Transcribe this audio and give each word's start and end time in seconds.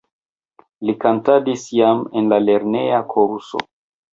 Li 0.89 0.95
kantadis 1.03 1.67
jam 1.81 2.01
en 2.21 2.33
la 2.33 2.41
lerneja 2.49 3.07
koruso. 3.13 3.67